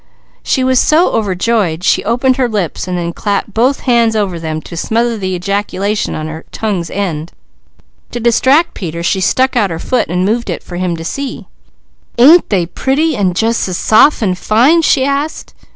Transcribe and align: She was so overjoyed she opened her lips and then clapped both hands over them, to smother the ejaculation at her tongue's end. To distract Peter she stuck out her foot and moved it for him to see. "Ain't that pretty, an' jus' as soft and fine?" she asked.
She 0.41 0.63
was 0.63 0.79
so 0.79 1.11
overjoyed 1.11 1.83
she 1.83 2.03
opened 2.03 2.37
her 2.37 2.49
lips 2.49 2.87
and 2.87 2.97
then 2.97 3.13
clapped 3.13 3.53
both 3.53 3.81
hands 3.81 4.15
over 4.15 4.39
them, 4.39 4.59
to 4.63 4.75
smother 4.75 5.15
the 5.15 5.35
ejaculation 5.35 6.15
at 6.15 6.25
her 6.25 6.43
tongue's 6.51 6.89
end. 6.89 7.33
To 8.09 8.19
distract 8.19 8.73
Peter 8.73 9.03
she 9.03 9.21
stuck 9.21 9.55
out 9.55 9.69
her 9.69 9.77
foot 9.77 10.07
and 10.07 10.25
moved 10.25 10.49
it 10.49 10.63
for 10.63 10.77
him 10.77 10.97
to 10.97 11.03
see. 11.05 11.45
"Ain't 12.17 12.49
that 12.49 12.73
pretty, 12.73 13.15
an' 13.15 13.35
jus' 13.35 13.69
as 13.69 13.77
soft 13.77 14.23
and 14.23 14.35
fine?" 14.35 14.81
she 14.81 15.05
asked. 15.05 15.53